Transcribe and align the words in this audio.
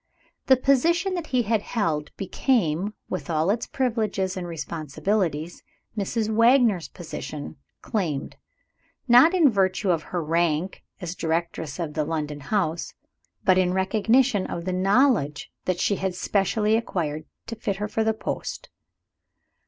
The 0.47 0.57
position 0.57 1.13
that 1.13 1.27
he 1.27 1.43
had 1.43 1.61
held 1.61 2.09
became, 2.17 2.95
with 3.07 3.29
all 3.29 3.51
its 3.51 3.67
privileges 3.67 4.35
and 4.35 4.47
responsibilities, 4.47 5.61
Mrs. 5.95 6.27
Wagner's 6.27 6.87
position 6.87 7.57
claimed, 7.83 8.35
not 9.07 9.35
in 9.35 9.47
virtue 9.47 9.91
of 9.91 10.01
her 10.01 10.23
rank 10.23 10.81
as 11.01 11.13
directress 11.13 11.77
of 11.77 11.93
the 11.93 12.03
London 12.03 12.39
house, 12.39 12.95
but 13.43 13.59
in 13.59 13.75
recognition 13.75 14.47
of 14.47 14.65
the 14.65 14.73
knowledge 14.73 15.51
that 15.65 15.79
she 15.79 15.97
had 15.97 16.15
specially 16.15 16.75
acquired 16.75 17.25
to 17.45 17.55
fit 17.55 17.75
her 17.75 17.87
for 17.87 18.03
the 18.03 18.11
post. 18.15 18.69